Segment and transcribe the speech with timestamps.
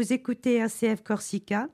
[0.00, 1.68] Vous écoutez RCF Corsica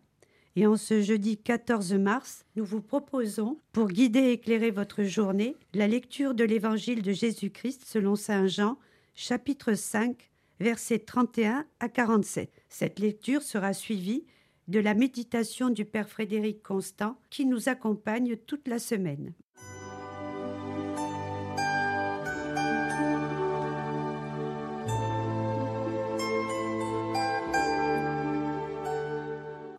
[0.57, 5.55] et en ce jeudi 14 mars, nous vous proposons, pour guider et éclairer votre journée,
[5.75, 8.81] la lecture de l'Évangile de Jésus-Christ selon Saint Jean,
[9.15, 10.29] chapitre 5,
[10.59, 12.51] versets 31 à 47.
[12.69, 14.25] Cette lecture sera suivie
[14.67, 19.35] de la méditation du Père Frédéric Constant qui nous accompagne toute la semaine.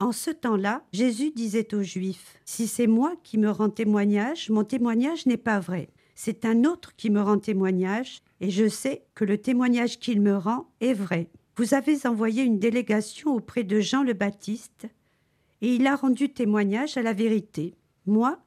[0.07, 4.63] En ce temps-là, Jésus disait aux Juifs, Si c'est moi qui me rends témoignage, mon
[4.63, 5.89] témoignage n'est pas vrai.
[6.15, 10.37] C'est un autre qui me rend témoignage, et je sais que le témoignage qu'il me
[10.37, 11.27] rend est vrai.
[11.57, 14.87] Vous avez envoyé une délégation auprès de Jean le Baptiste,
[15.59, 17.75] et il a rendu témoignage à la vérité.
[18.05, 18.39] Moi,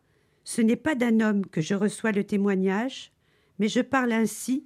[0.44, 3.12] ce n'est pas d'un homme que je reçois le témoignage,
[3.58, 4.64] mais je parle ainsi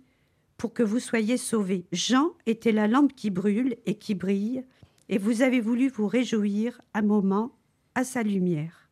[0.58, 1.86] pour que vous soyez sauvés.
[1.90, 4.64] Jean était la lampe qui brûle et qui brille,
[5.08, 7.56] et vous avez voulu vous réjouir un moment
[7.94, 8.90] à sa lumière.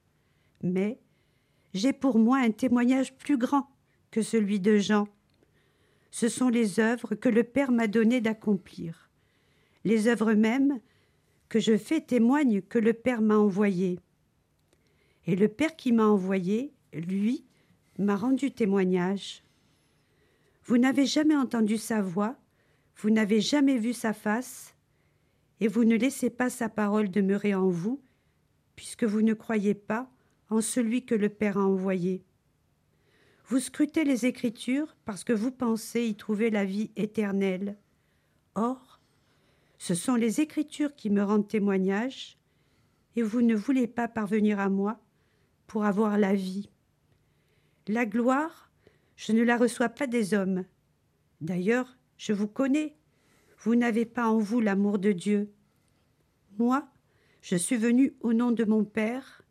[0.62, 1.00] Mais
[1.74, 3.68] j'ai pour moi un témoignage plus grand
[4.10, 5.08] que celui de Jean.
[6.10, 9.10] Ce sont les œuvres que le Père m'a donné d'accomplir.
[9.84, 10.80] Les œuvres mêmes
[11.48, 13.98] que je fais témoignent que le Père m'a envoyé.
[15.26, 17.46] Et le Père qui m'a envoyé, lui,
[17.98, 19.42] m'a rendu témoignage.
[20.64, 22.36] Vous n'avez jamais entendu sa voix,
[22.96, 24.71] vous n'avez jamais vu sa face,
[25.62, 28.02] et vous ne laissez pas sa parole demeurer en vous,
[28.74, 30.10] puisque vous ne croyez pas
[30.50, 32.24] en celui que le Père a envoyé.
[33.46, 37.78] Vous scrutez les Écritures parce que vous pensez y trouver la vie éternelle.
[38.56, 39.00] Or,
[39.78, 42.38] ce sont les Écritures qui me rendent témoignage,
[43.14, 44.98] et vous ne voulez pas parvenir à moi
[45.68, 46.70] pour avoir la vie.
[47.86, 48.72] La gloire,
[49.14, 50.64] je ne la reçois pas des hommes.
[51.40, 52.96] D'ailleurs, je vous connais,
[53.62, 55.52] vous n'avez pas en vous l'amour de Dieu.
[56.58, 56.88] Moi,
[57.40, 59.42] je suis venu au nom de mon Père,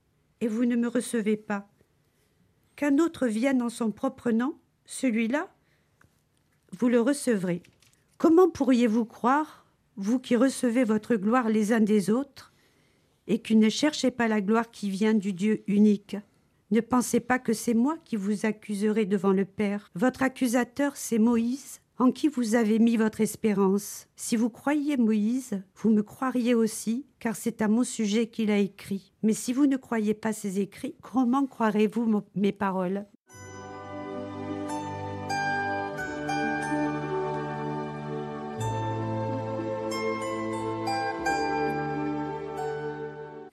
[0.42, 1.70] et vous ne me recevez pas.
[2.76, 5.50] Qu'un autre vienne en son propre nom, celui-là,
[6.78, 7.64] vous le recevrez.
[8.18, 12.52] Comment pourriez-vous croire, vous qui recevez votre gloire les uns des autres,
[13.28, 16.18] et qui ne cherchez pas la gloire qui vient du Dieu unique?
[16.72, 19.90] Ne pensez pas que c'est moi qui vous accuserai devant le Père.
[19.96, 24.08] Votre accusateur, c'est Moïse, en qui vous avez mis votre espérance?
[24.16, 28.58] Si vous croyiez Moïse, vous me croiriez aussi, car c'est à mon sujet qu'il a
[28.58, 29.14] écrit.
[29.24, 33.06] Mais si vous ne croyez pas ses écrits, comment croirez-vous mes paroles?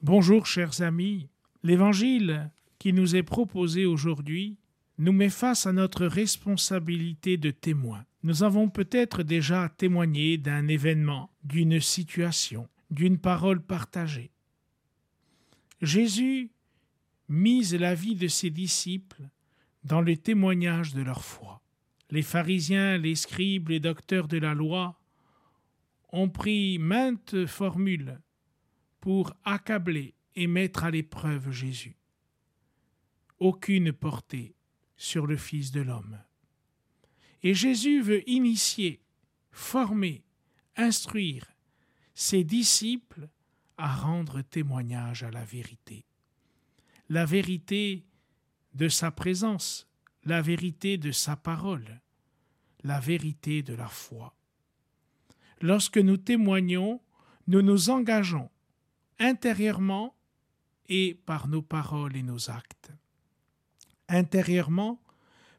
[0.01, 1.29] Bonjour chers amis,
[1.63, 4.57] l'Évangile qui nous est proposé aujourd'hui
[4.97, 8.08] nous met face à notre responsabilité de témoin.
[8.23, 14.33] Nous avons peut-être déjà témoigné d'un événement, d'une situation, d'une parole partagée.
[15.81, 16.51] Jésus
[17.29, 19.29] mise la vie de ses disciples
[19.85, 21.63] dans le témoignage de leur foi.
[22.11, 24.99] Les pharisiens, les scribes, les docteurs de la loi
[26.11, 28.21] ont pris maintes formules
[29.01, 31.97] pour accabler et mettre à l'épreuve Jésus.
[33.39, 34.57] Aucune portée
[34.97, 36.19] sur le Fils de l'homme.
[37.43, 39.01] Et Jésus veut initier,
[39.51, 40.25] former,
[40.77, 41.47] instruire
[42.15, 43.29] ses disciples
[43.77, 46.05] à rendre témoignage à la vérité.
[47.09, 48.05] La vérité
[48.75, 49.89] de sa présence,
[50.25, 52.01] la vérité de sa parole,
[52.83, 54.37] la vérité de la foi.
[55.61, 57.01] Lorsque nous témoignons,
[57.47, 58.51] nous nous engageons
[59.19, 60.15] intérieurement
[60.89, 62.93] et par nos paroles et nos actes.
[64.09, 65.01] Intérieurement,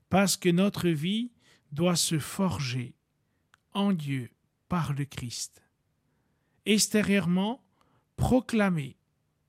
[0.09, 1.31] parce que notre vie
[1.71, 2.95] doit se forger
[3.73, 4.29] en Dieu
[4.67, 5.63] par le Christ.
[6.65, 7.63] Extérieurement,
[8.15, 8.97] proclamer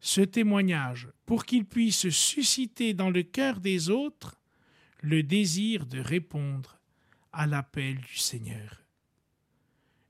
[0.00, 4.40] ce témoignage pour qu'il puisse susciter dans le cœur des autres
[5.02, 6.80] le désir de répondre
[7.32, 8.84] à l'appel du Seigneur.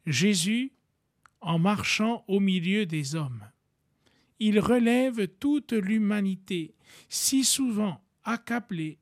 [0.07, 0.73] Jésus,
[1.41, 3.51] en marchant au milieu des hommes,
[4.39, 6.75] il relève toute l'humanité,
[7.09, 8.99] si souvent accablée,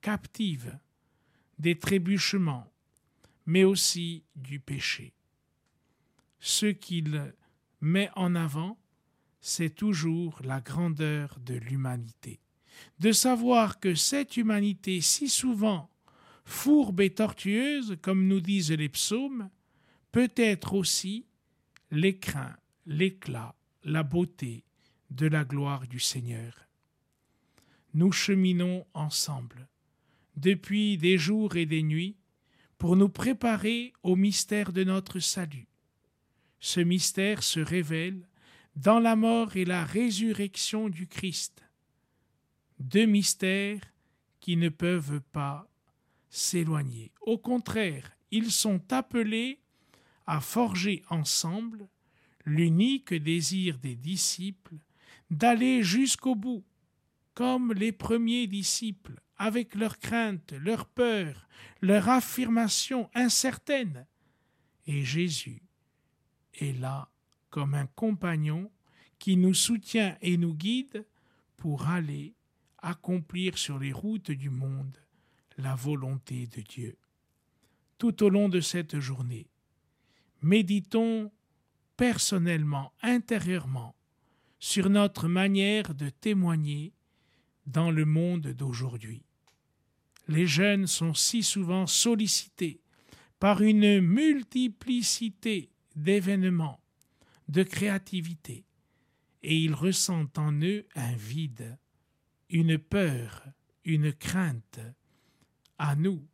[0.00, 0.78] captive,
[1.58, 2.70] des trébuchements,
[3.46, 5.14] mais aussi du péché.
[6.40, 7.34] Ce qu'il
[7.80, 8.78] met en avant,
[9.40, 12.40] c'est toujours la grandeur de l'humanité.
[12.98, 15.90] De savoir que cette humanité si souvent
[16.44, 19.50] fourbe et tortueuse, comme nous disent les psaumes,
[20.12, 21.26] peut être aussi
[21.90, 22.56] l'écrin,
[22.86, 23.54] l'éclat,
[23.84, 24.64] la beauté
[25.10, 26.66] de la gloire du Seigneur.
[27.94, 29.68] Nous cheminons ensemble
[30.36, 32.16] depuis des jours et des nuits,
[32.78, 35.66] pour nous préparer au mystère de notre salut.
[36.60, 38.28] Ce mystère se révèle
[38.74, 41.64] dans la mort et la résurrection du Christ.
[42.78, 43.80] Deux mystères
[44.40, 45.70] qui ne peuvent pas
[46.28, 47.12] s'éloigner.
[47.22, 49.60] Au contraire, ils sont appelés
[50.26, 51.88] à forger ensemble
[52.44, 54.76] l'unique désir des disciples
[55.30, 56.64] d'aller jusqu'au bout,
[57.34, 61.48] comme les premiers disciples, avec leurs craintes, leurs peurs,
[61.80, 64.06] leur affirmation incertaine.
[64.86, 65.62] Et Jésus
[66.54, 67.10] est là
[67.50, 68.70] comme un compagnon
[69.18, 71.06] qui nous soutient et nous guide
[71.56, 72.34] pour aller
[72.78, 74.96] accomplir sur les routes du monde
[75.58, 76.96] la volonté de Dieu.
[77.98, 79.48] Tout au long de cette journée,
[80.42, 81.32] méditons
[81.96, 83.94] personnellement, intérieurement,
[84.58, 86.92] sur notre manière de témoigner
[87.66, 89.25] dans le monde d'aujourd'hui.
[90.28, 92.80] Les jeunes sont si souvent sollicités
[93.38, 96.80] par une multiplicité d'événements,
[97.48, 98.64] de créativité,
[99.42, 101.78] et ils ressentent en eux un vide,
[102.50, 103.44] une peur,
[103.84, 104.80] une crainte.
[105.78, 106.26] À nous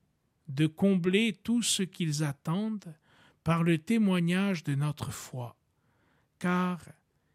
[0.49, 2.94] de combler tout ce qu'ils attendent
[3.43, 5.56] par le témoignage de notre foi,
[6.39, 6.81] car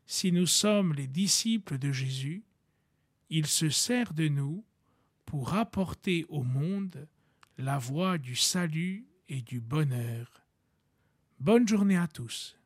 [0.05, 2.45] si nous sommes les disciples de Jésus,
[3.29, 4.63] il se sert de nous
[5.27, 7.07] pour apporter au monde
[7.57, 10.41] la voie du salut et du bonheur.
[11.39, 12.57] Bonne journée à tous.